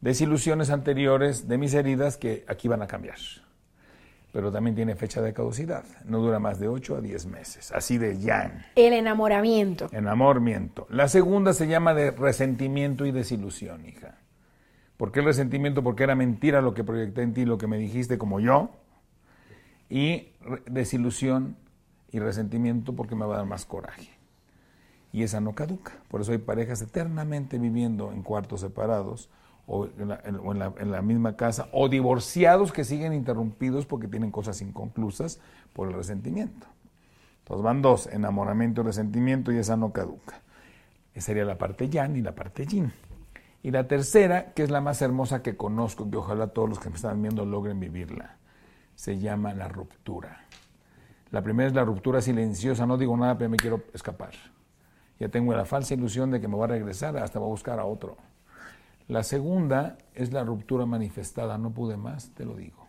desilusiones 0.00 0.70
anteriores, 0.70 1.46
de 1.46 1.56
mis 1.56 1.72
heridas 1.72 2.16
que 2.16 2.44
aquí 2.48 2.66
van 2.66 2.82
a 2.82 2.88
cambiar 2.88 3.18
pero 4.36 4.52
también 4.52 4.76
tiene 4.76 4.94
fecha 4.96 5.22
de 5.22 5.32
caducidad. 5.32 5.82
No 6.04 6.18
dura 6.18 6.38
más 6.38 6.60
de 6.60 6.68
8 6.68 6.96
a 6.96 7.00
10 7.00 7.24
meses. 7.24 7.72
Así 7.72 7.96
de 7.96 8.18
ya. 8.18 8.70
El 8.74 8.92
enamoramiento. 8.92 9.88
Enamoramiento. 9.92 10.86
La 10.90 11.08
segunda 11.08 11.54
se 11.54 11.68
llama 11.68 11.94
de 11.94 12.10
resentimiento 12.10 13.06
y 13.06 13.12
desilusión, 13.12 13.86
hija. 13.86 14.18
¿Por 14.98 15.10
qué 15.10 15.20
el 15.20 15.24
resentimiento? 15.24 15.82
Porque 15.82 16.02
era 16.02 16.14
mentira 16.14 16.60
lo 16.60 16.74
que 16.74 16.84
proyecté 16.84 17.22
en 17.22 17.32
ti, 17.32 17.46
lo 17.46 17.56
que 17.56 17.66
me 17.66 17.78
dijiste 17.78 18.18
como 18.18 18.38
yo. 18.38 18.68
Y 19.88 20.32
desilusión 20.66 21.56
y 22.12 22.18
resentimiento 22.18 22.94
porque 22.94 23.14
me 23.14 23.24
va 23.24 23.36
a 23.36 23.38
dar 23.38 23.46
más 23.46 23.64
coraje. 23.64 24.10
Y 25.14 25.22
esa 25.22 25.40
no 25.40 25.54
caduca. 25.54 25.92
Por 26.10 26.20
eso 26.20 26.32
hay 26.32 26.38
parejas 26.38 26.82
eternamente 26.82 27.58
viviendo 27.58 28.12
en 28.12 28.22
cuartos 28.22 28.60
separados 28.60 29.30
o, 29.66 29.86
en 29.86 30.90
la, 30.90 31.02
misma 31.02 31.36
casa, 31.36 31.68
o 31.72 31.88
divorciados 31.88 32.72
que 32.72 32.84
siguen 32.84 33.12
interrumpidos 33.12 33.84
porque 33.84 34.08
tienen 34.08 34.30
cosas 34.30 34.62
inconclusas 34.62 35.40
por 35.72 35.88
el 35.88 35.94
resentimiento. 35.94 36.66
Entonces 37.40 37.64
van 37.64 37.82
dos, 37.82 38.06
enamoramiento 38.06 38.80
y 38.80 38.84
resentimiento, 38.84 39.52
y 39.52 39.58
esa 39.58 39.76
no 39.76 39.92
caduca. 39.92 40.40
Esa 41.14 41.26
sería 41.26 41.44
la 41.44 41.58
parte 41.58 41.88
yang 41.88 42.16
y 42.16 42.22
la 42.22 42.34
parte 42.34 42.66
yin. 42.66 42.92
Y 43.62 43.70
la 43.72 43.88
tercera, 43.88 44.52
que 44.52 44.62
es 44.62 44.70
la 44.70 44.80
más 44.80 45.02
hermosa 45.02 45.42
que 45.42 45.56
conozco, 45.56 46.08
que 46.10 46.16
ojalá 46.16 46.48
todos 46.48 46.68
los 46.68 46.78
que 46.78 46.88
me 46.88 46.96
están 46.96 47.20
viendo 47.20 47.44
logren 47.44 47.80
vivirla, 47.80 48.36
se 48.94 49.18
llama 49.18 49.54
la 49.54 49.68
ruptura. 49.68 50.46
La 51.30 51.42
primera 51.42 51.68
es 51.68 51.74
la 51.74 51.84
ruptura 51.84 52.20
silenciosa, 52.20 52.86
no 52.86 52.96
digo 52.96 53.16
nada, 53.16 53.36
pero 53.36 53.50
me 53.50 53.56
quiero 53.56 53.82
escapar. 53.92 54.30
Ya 55.18 55.28
tengo 55.28 55.54
la 55.54 55.64
falsa 55.64 55.94
ilusión 55.94 56.30
de 56.30 56.40
que 56.40 56.46
me 56.46 56.56
va 56.56 56.66
a 56.66 56.68
regresar, 56.68 57.16
hasta 57.16 57.40
va 57.40 57.46
a 57.46 57.48
buscar 57.48 57.80
a 57.80 57.84
otro. 57.84 58.16
La 59.08 59.22
segunda 59.22 59.98
es 60.14 60.32
la 60.32 60.44
ruptura 60.44 60.86
manifestada, 60.86 61.58
no 61.58 61.70
pude 61.70 61.96
más, 61.96 62.30
te 62.30 62.44
lo 62.44 62.56
digo. 62.56 62.86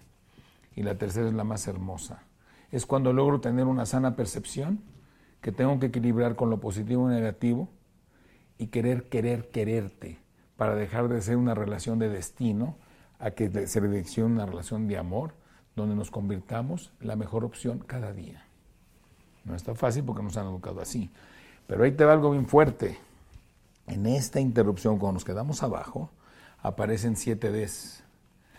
Y 0.76 0.84
la 0.84 0.98
tercera 0.98 1.28
es 1.28 1.34
la 1.34 1.44
más 1.44 1.68
hermosa. 1.68 2.24
Es 2.72 2.86
cuando 2.86 3.14
logro 3.14 3.40
tener 3.40 3.66
una 3.66 3.86
sana 3.86 4.16
percepción 4.16 4.82
que 5.42 5.52
tengo 5.52 5.80
que 5.80 5.88
equilibrar 5.88 6.36
con 6.36 6.50
lo 6.50 6.60
positivo 6.60 7.10
y 7.10 7.14
negativo 7.14 7.70
y 8.58 8.68
querer, 8.68 9.10
querer, 9.10 9.50
quererte 9.50 10.20
para 10.56 10.76
dejar 10.76 11.08
de 11.08 11.22
ser 11.22 11.38
una 11.38 11.54
relación 11.54 12.00
de 12.00 12.10
destino 12.10 12.78
a 13.20 13.32
que 13.32 13.68
se 13.68 13.82
direccione 13.82 14.34
una 14.34 14.46
relación 14.46 14.88
de 14.88 14.98
amor 14.98 15.34
donde 15.76 15.96
nos 15.96 16.10
convirtamos 16.10 16.92
la 17.00 17.16
mejor 17.16 17.46
opción 17.46 17.80
cada 17.80 18.12
día. 18.12 18.44
No 19.46 19.56
está 19.56 19.76
fácil 19.76 20.04
porque 20.04 20.24
nos 20.24 20.36
han 20.38 20.48
educado 20.48 20.82
así. 20.82 21.12
Pero 21.68 21.84
ahí 21.84 21.92
te 21.92 22.04
va 22.04 22.14
algo 22.14 22.32
bien 22.32 22.48
fuerte. 22.48 22.98
En 23.88 24.06
esta 24.06 24.40
interrupción, 24.40 25.00
cuando 25.00 25.14
nos 25.14 25.26
quedamos 25.26 25.64
abajo, 25.64 26.12
aparecen 26.60 27.16
siete 27.16 27.52
Ds. 27.52 28.04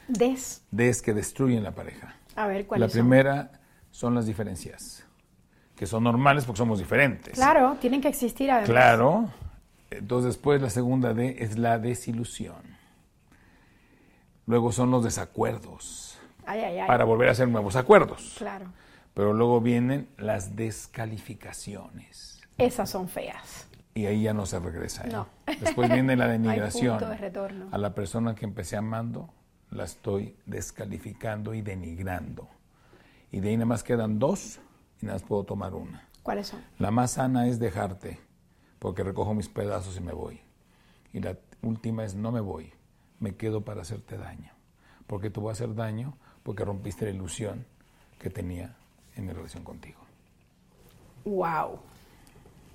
Ds. 0.09 0.63
Ds 0.71 1.03
que 1.03 1.13
destruyen 1.13 1.63
la 1.63 1.73
pareja. 1.75 2.17
A 2.35 2.47
ver, 2.47 2.67
¿cuáles 2.67 2.89
La 2.89 2.93
primera 2.93 3.61
son 3.91 4.15
las 4.15 4.27
diferencias, 4.27 5.05
que 5.77 5.87
son 5.87 6.05
normales 6.05 6.45
porque 6.45 6.59
somos 6.59 6.79
diferentes. 6.79 7.35
Claro, 7.35 7.77
tienen 7.81 8.01
que 8.01 8.09
existir 8.09 8.51
además. 8.51 8.71
Claro. 8.71 9.31
Entonces, 9.91 10.35
después 10.35 10.63
la 10.63 10.71
segunda 10.71 11.13
D 11.15 11.37
es 11.41 11.59
la 11.59 11.79
desilusión. 11.79 12.79
Luego 14.47 14.73
son 14.73 14.91
los 14.91 15.05
desacuerdos. 15.05 16.19
Ay, 16.47 16.61
ay, 16.61 16.79
ay. 16.79 16.87
Para 16.87 17.05
volver 17.05 17.29
a 17.29 17.33
hacer 17.33 17.49
nuevos 17.49 17.77
acuerdos. 17.77 18.37
Claro. 18.39 18.73
Pero 19.13 19.35
luego 19.35 19.61
vienen 19.61 20.09
las 20.17 20.57
descalificaciones. 20.57 22.41
Esas 22.57 22.89
son 22.89 23.09
feas. 23.09 23.68
Y 23.99 24.07
ahí 24.07 24.23
ya 24.23 24.33
no 24.33 24.47
se 24.47 24.61
regresa. 24.61 25.09
¿eh? 25.09 25.11
No. 25.11 25.27
Después 25.61 25.91
viene 25.91 26.15
la 26.15 26.29
denigración. 26.39 27.01
de 27.01 27.17
retorno. 27.17 27.67
A 27.73 27.79
la 27.79 27.97
persona 27.97 28.37
que 28.37 28.45
empecé 28.45 28.77
amando, 28.77 29.29
la 29.73 29.83
estoy 29.83 30.37
descalificando 30.47 31.53
y 31.53 31.63
denigrando. 31.63 32.49
Y 33.33 33.41
de 33.41 33.49
ahí 33.49 33.57
nada 33.57 33.67
más 33.67 33.83
quedan 33.83 34.21
dos 34.21 34.61
y 35.03 35.07
nada 35.07 35.17
más 35.19 35.25
puedo 35.25 35.43
tomar 35.43 35.75
una. 35.75 36.07
¿Cuáles 36.23 36.47
son? 36.47 36.61
La 36.79 36.93
más 36.93 37.11
sana 37.11 37.49
es 37.49 37.59
dejarte, 37.59 38.21
porque 38.79 39.03
recojo 39.03 39.35
mis 39.35 39.49
pedazos 39.49 39.97
y 39.97 40.01
me 40.01 40.13
voy. 40.13 40.43
Y 41.13 41.19
la 41.19 41.37
última 41.63 42.05
es 42.05 42.15
no 42.15 42.31
me 42.31 42.41
voy, 42.41 42.73
me 43.19 43.35
quedo 43.35 43.65
para 43.65 43.83
hacerte 43.83 44.17
daño. 44.17 44.53
Porque 45.09 45.29
te 45.29 45.41
voy 45.41 45.49
a 45.49 45.55
hacer 45.55 45.75
daño 45.75 46.17
porque 46.45 46.65
rompiste 46.65 47.05
la 47.05 47.11
ilusión 47.11 47.67
que 48.21 48.31
tenía 48.31 48.77
en 49.17 49.27
mi 49.27 49.33
relación 49.33 49.65
contigo. 49.65 49.99
Wow. 51.25 51.81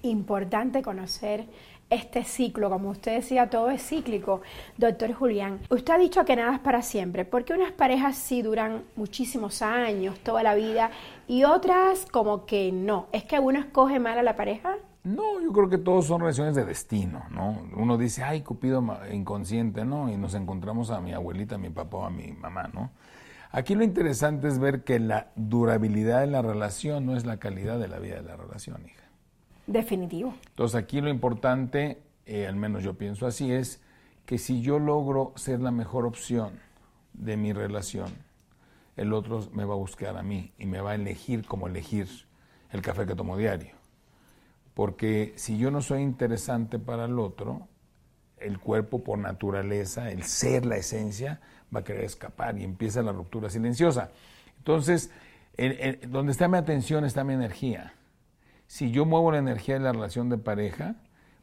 Importante 0.04 0.82
conocer 0.82 1.48
este 1.90 2.24
ciclo, 2.24 2.70
como 2.70 2.90
usted 2.90 3.16
decía, 3.16 3.50
todo 3.50 3.70
es 3.70 3.82
cíclico. 3.88 4.42
Doctor 4.78 5.14
Julián, 5.14 5.60
usted 5.70 5.94
ha 5.94 5.98
dicho 5.98 6.26
que 6.26 6.36
nada 6.36 6.56
es 6.56 6.60
para 6.60 6.82
siempre, 6.82 7.26
porque 7.26 7.54
unas 7.54 7.72
parejas 7.72 8.16
sí 8.16 8.42
duran 8.42 8.84
muchísimos 8.96 9.62
años, 9.62 10.20
toda 10.20 10.44
la 10.44 10.56
vida, 10.56 10.92
y 11.28 11.44
otras 11.44 12.06
como 12.12 12.46
que 12.46 12.72
no. 12.72 13.08
¿Es 13.12 13.24
que 13.24 13.40
uno 13.40 13.60
escoge 13.60 14.00
mal 14.00 14.18
a 14.18 14.24
la 14.24 14.36
pareja? 14.36 14.76
No, 15.04 15.42
yo 15.42 15.52
creo 15.52 15.70
que 15.70 15.78
todos 15.78 16.08
son 16.08 16.22
relaciones 16.22 16.56
de 16.56 16.64
destino, 16.64 17.26
¿no? 17.30 17.62
Uno 17.76 17.98
dice, 17.98 18.24
ay, 18.24 18.42
Cupido 18.42 18.84
inconsciente, 19.12 19.84
¿no? 19.84 20.10
Y 20.10 20.16
nos 20.16 20.34
encontramos 20.34 20.92
a 20.92 21.02
mi 21.02 21.14
abuelita, 21.14 21.56
a 21.56 21.58
mi 21.58 21.70
papá 21.70 21.98
o 21.98 22.06
a 22.06 22.10
mi 22.10 22.32
mamá, 22.32 22.70
¿no? 22.74 22.92
Aquí 23.52 23.76
lo 23.76 23.84
interesante 23.84 24.48
es 24.48 24.58
ver 24.60 24.84
que 24.84 25.00
la 25.00 25.28
durabilidad 25.36 26.22
de 26.22 26.28
la 26.28 26.42
relación 26.42 27.06
no 27.06 27.16
es 27.16 27.26
la 27.26 27.38
calidad 27.38 27.78
de 27.80 27.88
la 27.88 28.00
vida 28.00 28.16
de 28.16 28.24
la 28.24 28.36
relación, 28.36 28.84
hija. 28.86 29.03
Definitivo. 29.68 30.34
Entonces 30.50 30.76
aquí 30.76 31.02
lo 31.02 31.10
importante, 31.10 32.02
eh, 32.26 32.48
al 32.48 32.56
menos 32.56 32.84
yo 32.84 32.96
pienso 32.96 33.26
así, 33.26 33.52
es 33.52 33.82
que 34.26 34.38
si 34.38 34.62
yo 34.62 34.80
logro 34.80 35.34
ser 35.36 35.60
la 35.62 35.72
mejor 35.72 36.06
opción 36.06 36.60
de 37.14 37.38
mi 37.38 37.54
relación, 37.54 38.12
el 38.96 39.14
otro 39.14 39.48
me 39.54 39.66
va 39.66 39.74
a 39.74 39.78
buscar 39.78 40.18
a 40.18 40.24
mí 40.24 40.52
y 40.58 40.66
me 40.66 40.82
va 40.82 40.92
a 40.92 40.96
elegir 40.96 41.46
como 41.46 41.68
elegir 41.68 42.08
el 42.72 42.82
café 42.82 43.06
que 43.06 43.16
tomo 43.16 43.38
diario. 43.38 43.74
Porque 44.74 45.34
si 45.36 45.58
yo 45.58 45.72
no 45.72 45.82
soy 45.82 46.02
interesante 46.02 46.80
para 46.80 47.06
el 47.06 47.20
otro, 47.20 47.68
el 48.38 48.60
cuerpo 48.60 49.04
por 49.04 49.18
naturaleza, 49.18 50.12
el 50.12 50.24
ser, 50.24 50.66
la 50.66 50.78
esencia, 50.78 51.40
va 51.74 51.82
a 51.82 51.84
querer 51.84 52.04
escapar 52.04 52.58
y 52.58 52.64
empieza 52.64 53.02
la 53.02 53.12
ruptura 53.12 53.50
silenciosa. 53.50 54.12
Entonces, 54.58 55.12
donde 56.08 56.32
está 56.32 56.48
mi 56.48 56.58
atención 56.58 57.06
está 57.06 57.24
mi 57.24 57.34
energía. 57.34 57.94
Si 58.74 58.90
yo 58.90 59.06
muevo 59.06 59.32
la 59.32 59.38
energía 59.38 59.76
de 59.76 59.82
la 59.82 59.92
relación 59.92 60.30
de 60.30 60.40
pareja, 60.40 60.96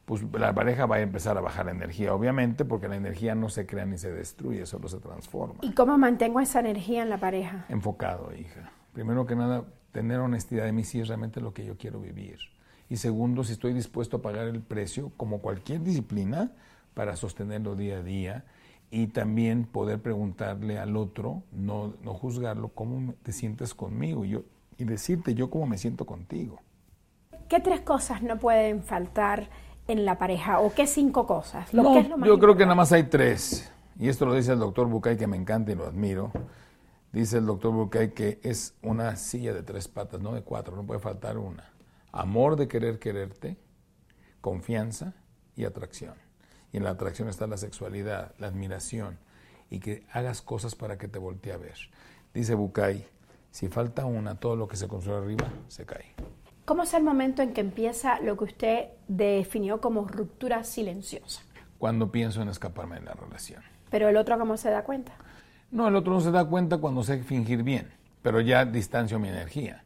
pues 0.04 0.20
la 0.32 0.52
pareja 0.52 0.86
va 0.86 0.96
a 0.96 1.00
empezar 1.00 1.38
a 1.38 1.40
bajar 1.40 1.66
la 1.66 1.70
energía, 1.70 2.12
obviamente, 2.12 2.64
porque 2.64 2.88
la 2.88 2.96
energía 2.96 3.36
no 3.36 3.48
se 3.48 3.66
crea 3.66 3.86
ni 3.86 3.98
se 3.98 4.10
destruye, 4.10 4.66
solo 4.66 4.88
se 4.88 4.98
transforma. 4.98 5.60
¿Y 5.62 5.70
cómo 5.70 5.96
mantengo 5.96 6.40
esa 6.40 6.58
energía 6.58 7.04
en 7.04 7.08
la 7.08 7.20
pareja? 7.20 7.66
Enfocado, 7.68 8.34
hija. 8.34 8.72
Primero 8.92 9.26
que 9.26 9.36
nada, 9.36 9.62
tener 9.92 10.18
honestidad 10.18 10.64
de 10.64 10.72
mí 10.72 10.82
si 10.82 10.98
es 10.98 11.06
realmente 11.06 11.40
lo 11.40 11.54
que 11.54 11.64
yo 11.64 11.76
quiero 11.76 12.00
vivir. 12.00 12.40
Y 12.88 12.96
segundo, 12.96 13.44
si 13.44 13.52
estoy 13.52 13.74
dispuesto 13.74 14.16
a 14.16 14.22
pagar 14.22 14.48
el 14.48 14.60
precio, 14.60 15.12
como 15.16 15.38
cualquier 15.38 15.84
disciplina, 15.84 16.50
para 16.94 17.14
sostenerlo 17.14 17.76
día 17.76 17.98
a 17.98 18.02
día 18.02 18.44
y 18.90 19.06
también 19.06 19.66
poder 19.66 20.02
preguntarle 20.02 20.80
al 20.80 20.96
otro, 20.96 21.44
no, 21.52 21.94
no 22.02 22.12
juzgarlo, 22.12 22.70
cómo 22.70 23.14
te 23.22 23.30
sientes 23.30 23.72
conmigo 23.72 24.24
y, 24.24 24.30
yo, 24.30 24.42
y 24.78 24.82
decirte 24.82 25.34
yo 25.34 25.48
cómo 25.48 25.68
me 25.68 25.78
siento 25.78 26.06
contigo. 26.06 26.60
¿Qué 27.50 27.58
tres 27.58 27.80
cosas 27.80 28.22
no 28.22 28.38
pueden 28.38 28.84
faltar 28.84 29.50
en 29.88 30.04
la 30.04 30.18
pareja 30.18 30.60
o 30.60 30.72
qué 30.72 30.86
cinco 30.86 31.26
cosas? 31.26 31.68
yo 31.72 32.38
creo 32.38 32.56
que 32.56 32.62
nada 32.62 32.76
más 32.76 32.92
hay 32.92 33.02
tres. 33.02 33.68
Y 33.98 34.08
esto 34.08 34.24
lo 34.24 34.34
dice 34.34 34.52
el 34.52 34.60
doctor 34.60 34.86
Bucay, 34.86 35.16
que 35.16 35.26
me 35.26 35.36
encanta 35.36 35.72
y 35.72 35.74
lo 35.74 35.84
admiro. 35.84 36.30
Dice 37.10 37.38
el 37.38 37.46
doctor 37.46 37.72
Bucay 37.72 38.14
que 38.14 38.38
es 38.44 38.76
una 38.82 39.16
silla 39.16 39.52
de 39.52 39.64
tres 39.64 39.88
patas, 39.88 40.20
no 40.20 40.32
de 40.32 40.42
cuatro, 40.42 40.76
no 40.76 40.86
puede 40.86 41.00
faltar 41.00 41.38
una. 41.38 41.72
Amor 42.12 42.54
de 42.54 42.68
querer 42.68 43.00
quererte, 43.00 43.56
confianza 44.40 45.14
y 45.56 45.64
atracción. 45.64 46.14
Y 46.70 46.76
en 46.76 46.84
la 46.84 46.90
atracción 46.90 47.28
está 47.28 47.48
la 47.48 47.56
sexualidad, 47.56 48.32
la 48.38 48.46
admiración 48.46 49.18
y 49.70 49.80
que 49.80 50.06
hagas 50.12 50.40
cosas 50.40 50.76
para 50.76 50.98
que 50.98 51.08
te 51.08 51.18
voltee 51.18 51.52
a 51.52 51.56
ver. 51.56 51.74
Dice 52.32 52.54
Bucay, 52.54 53.08
si 53.50 53.66
falta 53.66 54.04
una, 54.04 54.36
todo 54.36 54.54
lo 54.54 54.68
que 54.68 54.76
se 54.76 54.86
construye 54.86 55.18
arriba 55.18 55.48
se 55.66 55.84
cae. 55.84 56.14
¿Cómo 56.70 56.84
es 56.84 56.94
el 56.94 57.02
momento 57.02 57.42
en 57.42 57.52
que 57.52 57.62
empieza 57.62 58.20
lo 58.20 58.36
que 58.36 58.44
usted 58.44 58.84
definió 59.08 59.80
como 59.80 60.06
ruptura 60.06 60.62
silenciosa? 60.62 61.42
Cuando 61.78 62.12
pienso 62.12 62.42
en 62.42 62.48
escaparme 62.48 63.00
de 63.00 63.06
la 63.06 63.12
relación. 63.12 63.60
¿Pero 63.90 64.08
el 64.08 64.16
otro 64.16 64.38
cómo 64.38 64.56
se 64.56 64.70
da 64.70 64.84
cuenta? 64.84 65.10
No, 65.72 65.88
el 65.88 65.96
otro 65.96 66.12
no 66.12 66.20
se 66.20 66.30
da 66.30 66.44
cuenta 66.44 66.78
cuando 66.78 67.02
sé 67.02 67.24
fingir 67.24 67.64
bien, 67.64 67.90
pero 68.22 68.40
ya 68.40 68.64
distancio 68.64 69.18
mi 69.18 69.26
energía. 69.26 69.82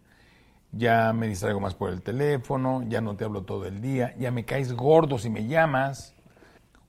Ya 0.73 1.15
me 1.15 1.27
distraigo 1.27 1.59
más 1.59 1.75
por 1.75 1.89
el 1.89 2.03
teléfono, 2.03 2.85
ya 2.87 3.01
no 3.01 3.17
te 3.17 3.25
hablo 3.25 3.45
todo 3.45 3.65
el 3.65 3.81
día, 3.81 4.15
ya 4.19 4.31
me 4.31 4.45
caes 4.45 4.75
gordo 4.75 5.19
si 5.19 5.31
me 5.31 5.47
llamas. 5.47 6.15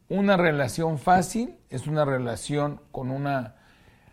Una 0.10 0.36
relación 0.36 0.98
fácil 0.98 1.56
es 1.70 1.88
una 1.88 2.04
relación 2.04 2.82
con 2.92 3.12
una 3.12 3.56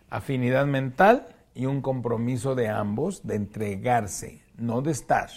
afinidad 0.09 0.65
mental 0.65 1.27
y 1.53 1.65
un 1.65 1.81
compromiso 1.81 2.55
de 2.55 2.69
ambos 2.69 3.27
de 3.27 3.35
entregarse, 3.35 4.43
no 4.55 4.81
de 4.81 4.91
estar 4.91 5.29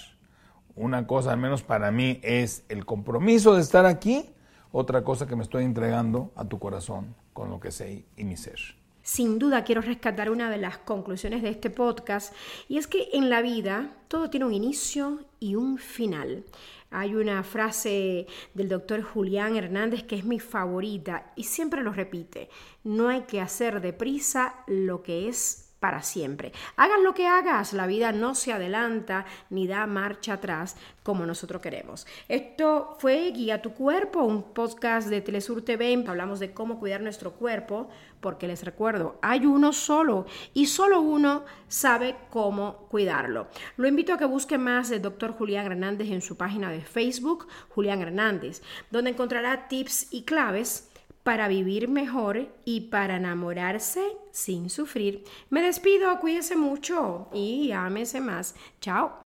una 0.76 1.06
cosa, 1.06 1.32
al 1.32 1.38
menos 1.38 1.62
para 1.62 1.90
mí, 1.90 2.20
es 2.22 2.64
el 2.68 2.84
compromiso 2.84 3.54
de 3.54 3.62
estar 3.62 3.86
aquí, 3.86 4.30
otra 4.70 5.02
cosa 5.02 5.26
que 5.26 5.34
me 5.34 5.42
estoy 5.42 5.64
entregando 5.64 6.32
a 6.36 6.44
tu 6.44 6.58
corazón 6.58 7.14
con 7.32 7.50
lo 7.50 7.58
que 7.58 7.70
sé 7.70 8.04
y 8.16 8.24
mi 8.24 8.36
ser. 8.36 8.60
Sin 9.02 9.38
duda 9.38 9.62
quiero 9.62 9.82
rescatar 9.82 10.30
una 10.30 10.50
de 10.50 10.58
las 10.58 10.78
conclusiones 10.78 11.40
de 11.40 11.48
este 11.48 11.70
podcast 11.70 12.34
y 12.68 12.76
es 12.76 12.88
que 12.88 13.08
en 13.12 13.30
la 13.30 13.40
vida 13.40 13.88
todo 14.08 14.30
tiene 14.30 14.46
un 14.46 14.52
inicio 14.52 15.20
y 15.38 15.54
un 15.54 15.78
final. 15.78 16.44
Hay 16.90 17.14
una 17.14 17.44
frase 17.44 18.26
del 18.54 18.68
doctor 18.68 19.02
Julián 19.02 19.54
Hernández 19.56 20.02
que 20.02 20.16
es 20.16 20.24
mi 20.24 20.40
favorita 20.40 21.32
y 21.36 21.44
siempre 21.44 21.82
lo 21.82 21.92
repite, 21.92 22.50
no 22.82 23.08
hay 23.08 23.22
que 23.22 23.40
hacer 23.40 23.80
deprisa 23.80 24.56
lo 24.66 25.04
que 25.04 25.28
es 25.28 25.65
para 25.80 26.02
siempre. 26.02 26.52
Hagas 26.76 27.00
lo 27.02 27.14
que 27.14 27.26
hagas, 27.26 27.72
la 27.72 27.86
vida 27.86 28.12
no 28.12 28.34
se 28.34 28.52
adelanta 28.52 29.26
ni 29.50 29.66
da 29.66 29.86
marcha 29.86 30.34
atrás 30.34 30.76
como 31.02 31.26
nosotros 31.26 31.62
queremos. 31.62 32.06
Esto 32.28 32.96
fue 32.98 33.30
Guía 33.30 33.62
tu 33.62 33.74
Cuerpo, 33.74 34.22
un 34.22 34.42
podcast 34.54 35.08
de 35.08 35.20
Telesur 35.20 35.62
TV. 35.62 36.04
Hablamos 36.06 36.40
de 36.40 36.52
cómo 36.52 36.78
cuidar 36.78 37.00
nuestro 37.00 37.32
cuerpo, 37.32 37.88
porque 38.20 38.48
les 38.48 38.64
recuerdo, 38.64 39.18
hay 39.22 39.46
uno 39.46 39.72
solo 39.72 40.26
y 40.54 40.66
solo 40.66 41.00
uno 41.00 41.44
sabe 41.68 42.16
cómo 42.30 42.88
cuidarlo. 42.88 43.48
Lo 43.76 43.86
invito 43.86 44.14
a 44.14 44.18
que 44.18 44.24
busque 44.24 44.58
más 44.58 44.88
del 44.88 45.02
doctor 45.02 45.32
Julián 45.32 45.66
Hernández 45.66 46.10
en 46.10 46.22
su 46.22 46.36
página 46.36 46.70
de 46.70 46.80
Facebook, 46.80 47.46
Julián 47.68 48.00
Hernández, 48.02 48.62
donde 48.90 49.10
encontrará 49.10 49.68
tips 49.68 50.08
y 50.10 50.24
claves 50.24 50.90
para 51.26 51.48
vivir 51.48 51.88
mejor 51.88 52.46
y 52.64 52.82
para 52.82 53.16
enamorarse 53.16 54.00
sin 54.30 54.70
sufrir. 54.70 55.24
Me 55.50 55.60
despido, 55.60 56.16
cuídese 56.20 56.54
mucho 56.54 57.26
y 57.34 57.72
ámese 57.72 58.20
más. 58.20 58.54
Chao. 58.80 59.22